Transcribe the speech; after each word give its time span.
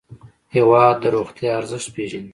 هېواد 0.55 0.95
د 1.03 1.05
روغتیا 1.15 1.49
ارزښت 1.59 1.87
پېژني. 1.95 2.29